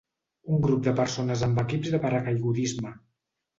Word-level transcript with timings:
Un 0.55 0.63
grup 0.63 0.81
de 0.87 0.93
persones 1.01 1.45
amb 1.49 1.63
equips 1.65 1.93
de 1.93 2.01
paracaigudisme. 2.07 2.97